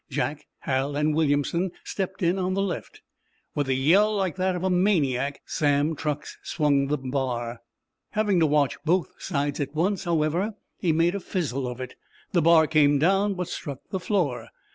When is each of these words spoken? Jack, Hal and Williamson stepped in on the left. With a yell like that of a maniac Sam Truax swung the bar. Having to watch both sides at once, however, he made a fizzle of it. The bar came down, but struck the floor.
Jack, 0.09 0.47
Hal 0.61 0.95
and 0.95 1.13
Williamson 1.13 1.71
stepped 1.83 2.23
in 2.23 2.39
on 2.39 2.55
the 2.55 2.61
left. 2.63 3.03
With 3.53 3.69
a 3.69 3.75
yell 3.75 4.15
like 4.15 4.35
that 4.37 4.55
of 4.55 4.63
a 4.63 4.69
maniac 4.71 5.43
Sam 5.45 5.95
Truax 5.95 6.39
swung 6.41 6.87
the 6.87 6.97
bar. 6.97 7.61
Having 8.13 8.39
to 8.39 8.47
watch 8.47 8.83
both 8.83 9.11
sides 9.21 9.59
at 9.59 9.75
once, 9.75 10.05
however, 10.05 10.55
he 10.79 10.91
made 10.91 11.13
a 11.13 11.19
fizzle 11.19 11.67
of 11.67 11.79
it. 11.79 11.93
The 12.31 12.41
bar 12.41 12.65
came 12.65 12.97
down, 12.97 13.35
but 13.35 13.47
struck 13.47 13.77
the 13.91 13.99
floor. 13.99 14.47